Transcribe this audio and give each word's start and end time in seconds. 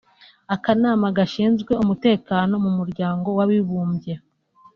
Akanama 0.55 1.07
gashinzwe 1.17 1.71
umutekano 1.83 2.53
mu 2.63 2.71
muryango 2.77 3.27
w’abibumbye 3.37 4.13